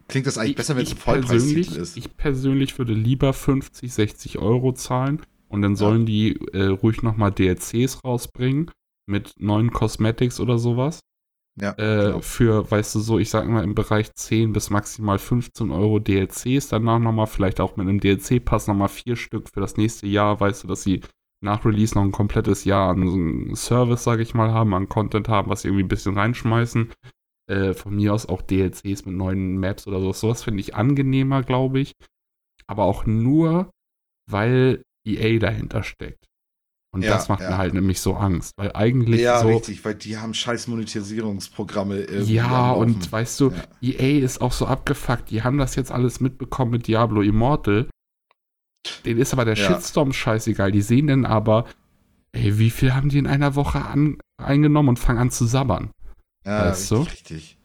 [0.08, 1.96] klingt das eigentlich Ich- besser, wenn es ein Vollpreistitel ist.
[1.96, 7.32] Ich persönlich würde lieber 50, 60 Euro zahlen und dann sollen die äh, ruhig nochmal
[7.32, 8.70] DLCs rausbringen
[9.06, 11.00] mit neuen Cosmetics oder sowas.
[11.60, 15.70] ja, Äh, für, weißt du, so, ich sag mal, im Bereich 10 bis maximal 15
[15.70, 20.06] Euro DLCs, danach nochmal, vielleicht auch mit einem DLC-Pass nochmal vier Stück für das nächste
[20.06, 21.00] Jahr, weißt du, dass sie
[21.44, 25.28] nach Release noch ein komplettes Jahr an so Service, sag ich mal, haben, an Content
[25.28, 26.90] haben, was sie irgendwie ein bisschen reinschmeißen.
[27.46, 30.12] Äh, von mir aus auch DLCs mit neuen Maps oder so.
[30.12, 31.92] Sowas finde ich angenehmer, glaube ich.
[32.66, 33.70] Aber auch nur,
[34.30, 36.24] weil EA dahinter steckt.
[36.94, 37.50] Und Ja, das macht ja.
[37.50, 39.48] mir halt nämlich so Angst, weil eigentlich ja, so.
[39.48, 42.22] richtig, weil die haben scheiß Monetisierungsprogramme.
[42.22, 43.64] Ja, und weißt du, Ja.
[43.82, 45.30] EA ist auch so abgefuckt.
[45.30, 47.88] Die haben das jetzt alles mitbekommen mit Diablo Immortal.
[49.04, 49.66] Denen ist aber der Ja.
[49.66, 50.72] Shitstorm scheißegal.
[50.72, 51.66] Die sehen dann aber,
[52.32, 55.90] ey, wie viel haben die in einer Woche an, eingenommen und fangen an zu sabbern.
[56.44, 57.10] Ja, Weißt richtig, du?
[57.10, 57.56] richtig.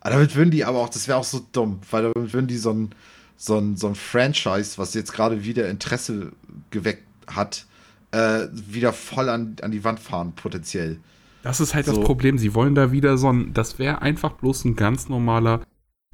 [0.00, 2.58] Aber damit würden die aber auch, das wäre auch so dumm, weil damit würden die
[2.58, 2.90] so ein,
[3.36, 6.32] so ein, so ein Franchise, was jetzt gerade wieder Interesse
[6.70, 7.66] geweckt hat,
[8.12, 10.98] äh, wieder voll an, an die Wand fahren, potenziell.
[11.42, 11.92] Das ist halt So.
[11.96, 12.38] das Problem.
[12.38, 15.62] Sie wollen da wieder so ein, das wäre einfach bloß ein ganz normaler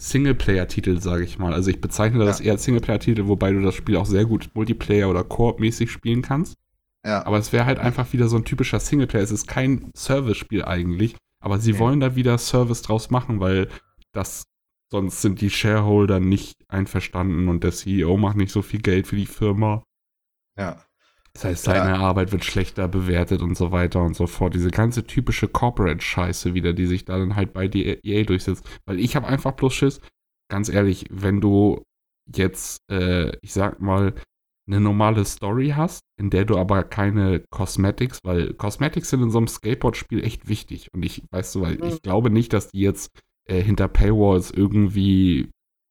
[0.03, 1.53] Singleplayer-Titel, sage ich mal.
[1.55, 2.47] Also ich bezeichne das Ja.
[2.47, 6.57] eher als Singleplayer-Titel, wobei du das Spiel auch sehr gut Multiplayer oder Koop-mäßig spielen kannst.
[7.05, 9.23] Ja, Aber es wäre halt einfach wieder so ein typischer Singleplayer.
[9.25, 11.79] Es ist kein Service-Spiel eigentlich, aber sie Nee.
[11.79, 13.69] wollen da wieder Service draus machen, weil
[14.13, 14.45] das
[14.91, 19.17] sonst sind die Shareholder nicht einverstanden und der CEO macht nicht so viel Geld für
[19.17, 19.83] die Firma.
[20.59, 20.85] ja.
[21.35, 21.97] Das heißt, seine Ja.
[21.99, 24.55] Arbeit wird schlechter bewertet und so weiter und so fort.
[24.55, 28.69] Diese ganze typische Corporate-Scheiße wieder, die sich da dann halt bei EA durchsetzt.
[28.85, 30.01] Weil ich habe einfach bloß Schiss,
[30.51, 31.83] ganz ehrlich, wenn du
[32.35, 34.15] jetzt, äh, ich sag mal,
[34.69, 39.39] eine normale Story hast, in der du aber keine Cosmetics, weil Cosmetics sind in so
[39.39, 40.89] einem Skateboard-Spiel echt wichtig.
[40.93, 41.85] Und ich, weißt du, weil Mhm.
[41.85, 43.11] ich glaube nicht, dass die jetzt
[43.49, 45.49] äh, hinter Paywalls irgendwie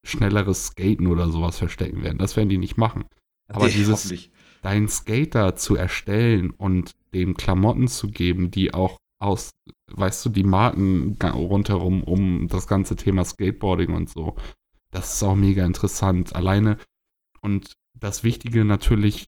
[0.07, 2.17] schnelleres Skaten oder sowas verstecken werden.
[2.17, 3.03] Das werden die nicht machen.
[3.51, 4.29] Aber Nee, dieses-.
[4.61, 9.51] Deinen Skater zu erstellen und dem Klamotten zu geben, die auch aus,
[9.91, 14.35] weißt du, die Marken rundherum um das ganze Thema Skateboarding und so.
[14.91, 16.35] Das ist auch mega interessant.
[16.35, 16.77] Alleine
[17.41, 19.25] und das Wichtige natürlich,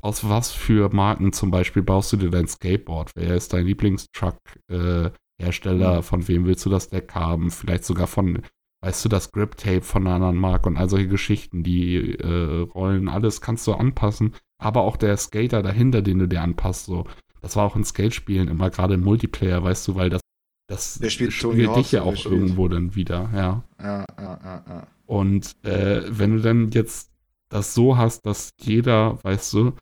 [0.00, 3.12] aus was für Marken zum Beispiel baust du dir dein Skateboard?
[3.14, 5.98] Wer ist dein Lieblingstruck-Hersteller?
[5.98, 6.02] Mhm.
[6.02, 7.50] Von wem willst du das Deck haben?
[7.50, 8.42] Vielleicht sogar von
[8.82, 13.08] weißt du, das Grip-Tape von einer anderen Marke und all solche Geschichten, die äh, Rollen,
[13.08, 17.04] alles kannst du anpassen, aber auch der Skater dahinter, den du dir anpasst, so.
[17.42, 20.20] Das war auch in Skate-Spielen immer gerade im Multiplayer, weißt du, weil das,
[20.68, 22.34] das Der spielt Tony spiegelt Hawk, dich ja auch spielt.
[22.34, 23.64] irgendwo dann wieder, ja.
[23.80, 24.86] Ja, ja, ja, ja.
[25.06, 27.10] Und äh, wenn du dann jetzt
[27.48, 29.72] das so hast, dass jeder, weißt du,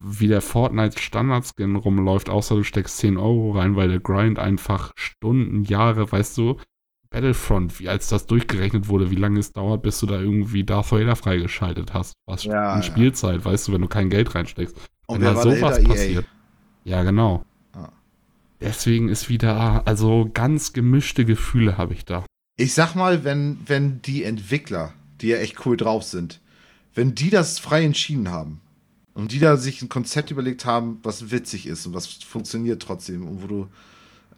[0.00, 4.92] wie der Fortnite Standard-Skin rumläuft, außer du steckst 10 Euro rein, weil der Grind einfach
[4.96, 6.56] Stunden, Jahre, weißt du,
[7.12, 10.90] Battlefront, wie als das durchgerechnet wurde, wie lange es dauert, bis du da irgendwie Darth
[10.90, 12.14] Vader freigeschaltet hast.
[12.26, 12.82] Was Ja, in ja.
[12.82, 14.76] Spielzeit, weißt du, wenn du kein Geld reinsteckst.
[15.06, 15.78] Und wenn da sowas?
[15.78, 15.88] EA?
[15.88, 16.26] passiert.
[16.84, 17.44] Ja, genau.
[17.74, 17.92] Ja.
[18.60, 22.24] Deswegen ist wieder, also ganz gemischte Gefühle habe ich da.
[22.56, 26.40] Ich sag mal, wenn, wenn die Entwickler, die ja echt cool drauf sind,
[26.94, 28.60] wenn die das frei entschieden haben
[29.14, 33.26] und die da sich ein Konzept überlegt haben, was witzig ist und was funktioniert trotzdem
[33.26, 33.68] und wo du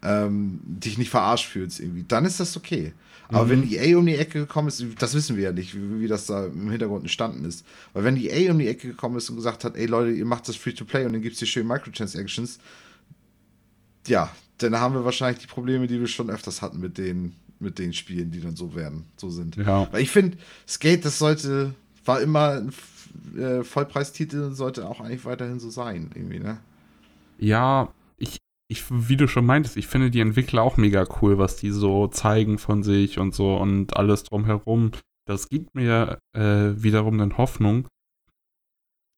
[0.05, 2.93] ähm, dich nicht verarscht fühlst irgendwie, dann ist das okay.
[3.29, 3.49] Aber Mhm.
[3.49, 6.27] wenn EA um die Ecke gekommen ist, das wissen wir ja nicht, wie, wie das
[6.27, 7.65] da im Hintergrund entstanden ist.
[7.93, 10.47] Weil wenn EA um die Ecke gekommen ist und gesagt hat, ey Leute, ihr macht
[10.47, 12.59] das Free-to-Play und dann gibt es hier schön Microtransactions,
[14.07, 17.79] ja, dann haben wir wahrscheinlich die Probleme, die wir schon öfters hatten mit den, mit
[17.79, 19.55] den Spielen, die dann so werden, so sind.
[19.57, 19.91] Ja.
[19.91, 20.37] Weil ich finde,
[20.67, 21.73] Skate, das sollte,
[22.05, 22.71] war immer ein
[23.41, 26.59] äh, Vollpreistitel, sollte auch eigentlich weiterhin so sein, irgendwie, ne?
[27.39, 27.89] Ja,
[28.67, 32.07] ich, wie du schon meintest, ich finde die Entwickler auch mega cool, was die so
[32.07, 34.91] zeigen von sich und so und alles drumherum.
[35.27, 37.87] Das gibt mir äh, wiederum dann Hoffnung.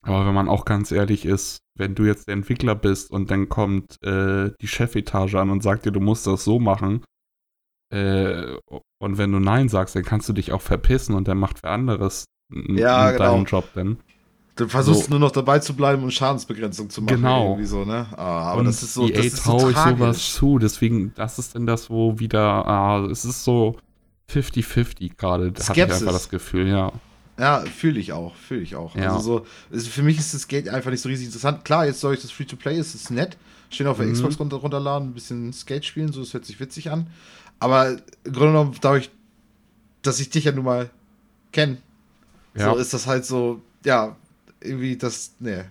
[0.06, 3.50] Aber wenn man auch ganz ehrlich ist, wenn du jetzt der Entwickler bist und dann
[3.50, 7.04] kommt äh, die Chefetage an und sagt dir, du musst das so machen,
[7.90, 8.58] äh,
[9.00, 11.72] und wenn du Nein sagst, dann kannst du dich auch verpissen und dann macht wer
[11.72, 13.34] anderes Ja, genau.
[13.34, 13.98] deinen Job dann.
[14.58, 15.10] Du versuchst So.
[15.12, 17.16] nur noch dabei zu bleiben und Schadensbegrenzung zu machen.
[17.18, 17.52] Genau.
[17.52, 18.08] Irgendwie so, ne?
[18.18, 20.58] Ah, aber und das ist so, EA das ist so ich sowas zu.
[20.60, 23.78] Deswegen, das ist denn das, wo wieder, ah, es ist so
[24.32, 26.92] 50-50 gerade, hatte ich einfach das Gefühl, ja.
[27.40, 28.96] Ja, fühle ich auch, fühle ich auch.
[28.96, 29.14] Ja.
[29.14, 31.64] Also so, es- für mich ist das Geld einfach nicht so riesig interessant.
[31.64, 33.38] Klar, jetzt soll ich das Free-to-Play, es ist nett.
[33.70, 34.14] Schön auf der Mhm.
[34.14, 37.08] Xbox runter, runterladen, ein bisschen Skate spielen, so, das hört sich witzig an.
[37.60, 37.98] Aber im
[38.34, 39.12] Grunde genommen, dadurch,
[40.02, 40.90] dass ich dich ja nun mal
[41.52, 41.78] kenne,
[42.56, 42.72] Ja.
[42.74, 44.16] so ist das halt so, ja,
[44.62, 45.70] irgendwie das, ne.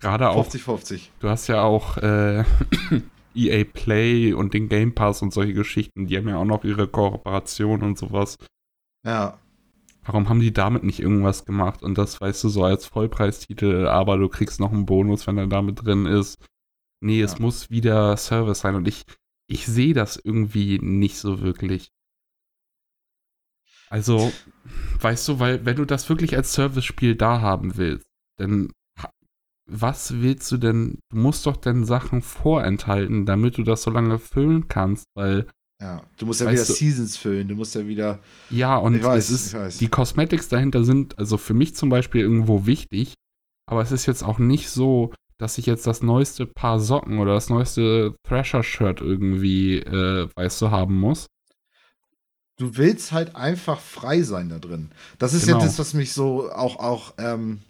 [0.00, 0.48] Gerade auch.
[0.48, 1.08] 50-50.
[1.20, 2.44] Du hast ja auch äh,
[3.34, 6.06] EA Play und den Game Pass und solche Geschichten.
[6.06, 8.36] Die haben ja auch noch ihre Kooperation und sowas.
[9.04, 9.38] Ja.
[10.04, 11.82] Warum haben die damit nicht irgendwas gemacht?
[11.82, 15.46] Und das weißt du so als Vollpreistitel, aber du kriegst noch einen Bonus, wenn er
[15.46, 16.42] damit drin ist.
[17.02, 17.26] Nee, ja.
[17.26, 19.04] es muss wieder Service sein und ich,
[19.46, 21.90] ich sehe das irgendwie nicht so wirklich.
[23.90, 24.32] Also,
[25.00, 28.06] weißt du, weil wenn du das wirklich als Service-Spiel da haben willst,
[28.38, 28.70] dann
[29.72, 30.98] was willst du denn?
[31.10, 35.46] Du musst doch denn Sachen vorenthalten, damit du das so lange füllen kannst, weil
[35.80, 38.18] ja, du musst ja wieder du, Seasons füllen, du musst ja wieder.
[38.50, 42.66] Ja, und weiß, es ist, die Cosmetics dahinter sind also für mich zum Beispiel irgendwo
[42.66, 43.14] wichtig,
[43.66, 47.32] aber es ist jetzt auch nicht so, dass ich jetzt das neueste Paar Socken oder
[47.32, 51.26] das neueste Thrasher-Shirt irgendwie, äh, weißt du, haben muss.
[52.60, 54.90] Du willst halt einfach frei sein da drin.
[55.18, 55.58] Das ist genau.
[55.58, 57.60] ja das, was mich so auch, auch ähm,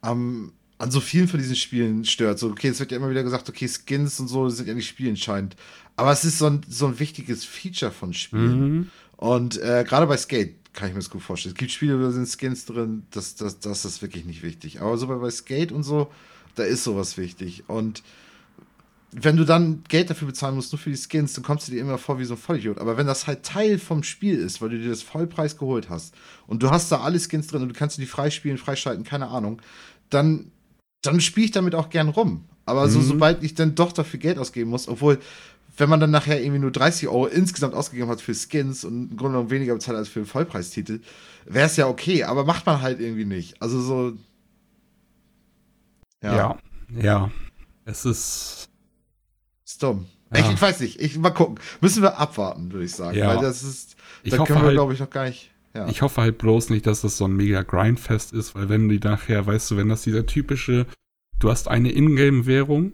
[0.00, 2.38] am an so vielen von diesen Spielen stört.
[2.40, 4.88] So, okay, es wird ja immer wieder gesagt, okay, Skins und so sind ja nicht
[4.88, 5.56] spielentscheidend.
[5.94, 8.60] Aber es ist so ein, so ein wichtiges Feature von Spielen.
[8.60, 8.90] Mhm.
[9.16, 11.54] Und äh, gerade bei Skate kann ich mir das gut vorstellen.
[11.54, 14.80] Es gibt Spiele, da sind Skins drin, das, das, das ist wirklich nicht wichtig.
[14.80, 16.10] Aber so bei, bei Skate und so,
[16.54, 17.64] da ist sowas wichtig.
[17.68, 18.02] Und
[19.12, 21.80] wenn du dann Geld dafür bezahlen musst, nur für die Skins, dann kommst du dir
[21.80, 22.78] immer vor wie so ein Vollidiot.
[22.78, 26.14] Aber wenn das halt Teil vom Spiel ist, weil du dir das Vollpreis geholt hast
[26.46, 29.60] und du hast da alle Skins drin und du kannst die freispielen, freischalten, keine Ahnung,
[30.08, 30.50] dann
[31.02, 32.44] dann spiele ich damit auch gern rum.
[32.64, 33.04] Aber so, mhm.
[33.04, 35.18] sobald ich dann doch dafür Geld ausgeben muss, obwohl,
[35.76, 39.16] wenn man dann nachher irgendwie nur 30 Euro insgesamt ausgegeben hat für Skins und im
[39.16, 41.00] Grunde genommen weniger bezahlt als für einen Vollpreistitel,
[41.44, 43.60] wäre es ja okay, aber macht man halt irgendwie nicht.
[43.60, 44.12] Also so.
[46.22, 46.36] Ja.
[46.36, 46.58] Ja.
[46.94, 47.30] ja.
[47.84, 48.68] Es ist.
[49.72, 50.06] Ist dumm.
[50.34, 50.40] Ja.
[50.40, 51.58] Ich, ich, weiß nicht, ich mal gucken.
[51.80, 53.16] Müssen wir abwarten, würde ich sagen.
[53.16, 53.28] Ja.
[53.28, 53.96] Weil das ist.
[54.24, 55.50] Da können wir, halt, glaube ich, noch gar nicht.
[55.74, 55.88] Ja.
[55.88, 58.98] Ich hoffe halt bloß nicht, dass das so ein mega Grindfest ist, weil wenn die
[58.98, 60.86] nachher, weißt du, wenn das dieser typische,
[61.38, 62.92] du hast eine Ingame-Währung,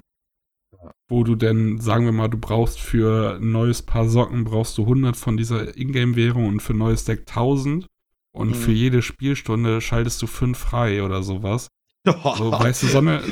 [1.08, 4.82] wo du denn, sagen wir mal, du brauchst für ein neues Paar Socken, brauchst du
[4.82, 7.86] 100 von dieser Ingame-Währung und für ein neues Deck 1000
[8.32, 8.54] und mhm.
[8.54, 11.66] für jede Spielstunde schaltest du 5 frei oder sowas.
[12.06, 12.34] Oh.
[12.36, 13.22] So, weißt du, so eine,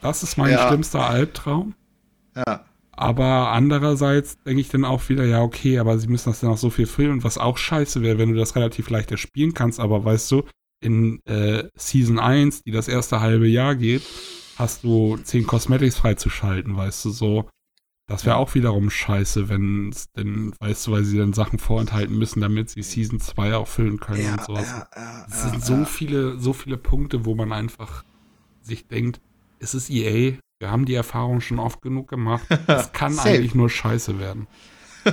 [0.00, 0.66] das ist mein ja.
[0.66, 1.74] schlimmster Albtraum.
[2.34, 2.64] Ja.
[3.00, 6.58] Aber andererseits denke ich dann auch wieder, ja, okay, aber sie müssen das dann auch
[6.58, 7.12] so viel füllen.
[7.12, 10.42] Und was auch scheiße wäre, wenn du das relativ leicht erspielen kannst, aber weißt du,
[10.82, 14.02] in äh, Season 1, die das erste halbe Jahr geht,
[14.56, 17.48] hast du 10 Cosmetics freizuschalten, weißt du, so.
[18.06, 22.18] Das wäre auch wiederum scheiße, wenn es denn, weißt du, weil sie dann Sachen vorenthalten
[22.18, 24.68] müssen, damit sie Season 2 auch füllen können ja, und sowas.
[24.68, 28.04] Ja, ja, es sind so viele, so viele Punkte, wo man einfach
[28.60, 29.22] sich denkt,
[29.58, 32.46] es ist EA, wir haben die Erfahrung schon oft genug gemacht.
[32.66, 34.46] Es kann eigentlich nur scheiße werden.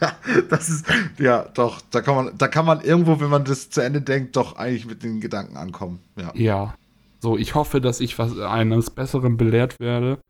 [0.00, 0.16] ja,
[0.48, 0.86] das ist,
[1.18, 4.36] ja, doch, da kann man, da kann man irgendwo, wenn man das zu Ende denkt,
[4.36, 6.00] doch eigentlich mit den Gedanken ankommen.
[6.16, 6.32] Ja.
[6.34, 6.74] ja.
[7.20, 10.20] So, ich hoffe, dass ich was eines Besseren belehrt werde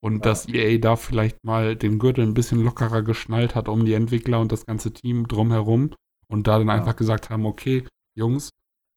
[0.00, 0.20] und ja.
[0.20, 4.38] dass EA da vielleicht mal den Gürtel ein bisschen lockerer geschnallt hat um die Entwickler
[4.38, 5.90] und das ganze Team drumherum
[6.28, 6.74] und da dann ja.
[6.74, 8.50] einfach gesagt haben, okay, Jungs,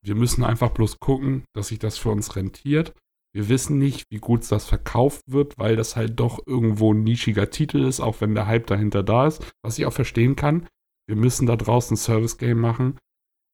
[0.04, 2.94] wir müssen einfach bloß gucken, dass sich das für uns rentiert
[3.38, 7.52] wir wissen nicht, wie gut das verkauft wird, weil das halt doch irgendwo ein nischiger
[7.52, 10.66] Titel ist, auch wenn der Hype dahinter da ist, was ich auch verstehen kann.
[11.06, 12.98] Wir müssen da draußen ein Service-Game machen.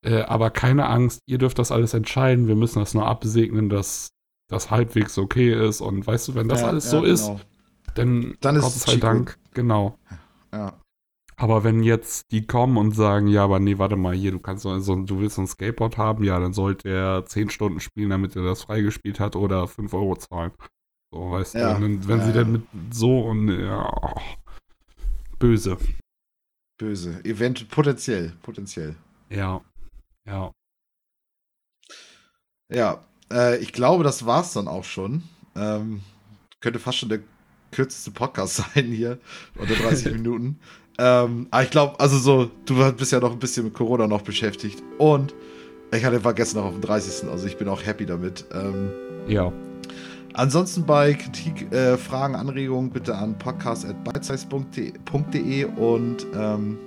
[0.05, 2.47] Äh, aber keine Angst, ihr dürft das alles entscheiden.
[2.47, 4.07] Wir müssen das nur absegnen, dass
[4.47, 5.81] das halbwegs okay ist.
[5.81, 7.13] Und weißt du, wenn das ja, alles ja, so genau.
[7.13, 7.31] ist,
[7.95, 9.37] dann, dann Gott sei Dank.
[9.53, 9.97] Genau.
[10.53, 10.79] Ja.
[11.43, 14.63] Aber wenn jetzt die kommen und sagen, ja, aber nee, warte mal, hier, du kannst
[14.63, 18.37] so, du willst so ein Skateboard haben, ja, dann sollte er 10 Stunden spielen, damit
[18.37, 20.53] er das freigespielt hat oder 5 Euro zahlen.
[21.11, 21.73] So, weißt ja.
[21.73, 24.21] du, wenn, wenn ja, sie dann mit so und ja, oh,
[25.37, 25.77] böse.
[26.77, 27.19] Böse.
[27.25, 28.95] Event potenziell, potenziell.
[29.29, 29.59] Ja.
[30.25, 30.49] Ja.
[32.73, 35.23] Ja, äh, ich glaube, das war's dann auch schon.
[35.57, 36.03] Ähm,
[36.61, 37.19] könnte fast schon der
[37.73, 39.19] kürzeste Podcast sein hier,
[39.57, 40.61] unter 30 Minuten.
[40.99, 44.21] Ähm, aber ich glaube, also so, du bist ja noch ein bisschen mit Corona noch
[44.21, 44.83] beschäftigt.
[44.97, 45.33] Und
[45.91, 47.27] ich hatte vergessen noch auf dem 30.
[47.29, 48.45] Also ich bin auch happy damit.
[48.53, 48.91] Ähm,
[49.27, 49.51] ja.
[50.33, 56.79] Ansonsten bei Kritik, äh, Fragen, Anregungen bitte an podcast.bitesize.de und ähm,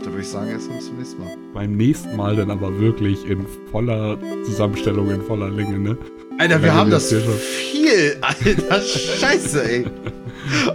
[0.00, 1.36] da würde ich sagen, erst bis zum nächsten Mal.
[1.52, 5.98] Beim nächsten Mal dann aber wirklich in voller Zusammenstellung, in voller Länge, ne?
[6.38, 9.84] Alter, wir haben das viel, Alter, scheiße, ey.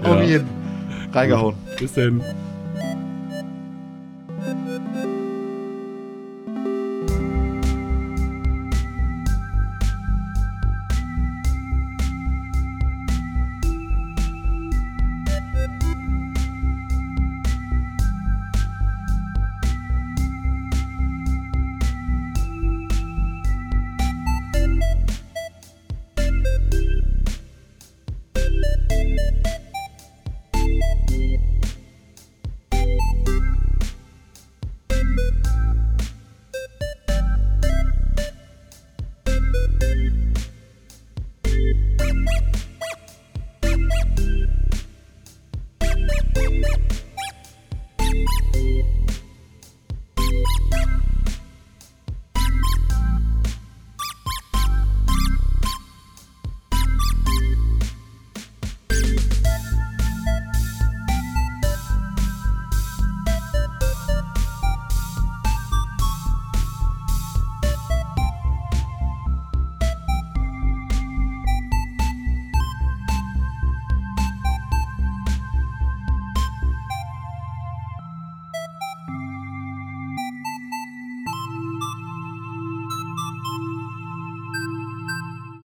[0.03, 0.47] Auf jeden.
[1.12, 1.55] Reingehauen.
[1.79, 2.21] Bis denn.